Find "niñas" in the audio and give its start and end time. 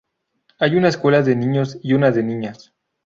2.23-2.73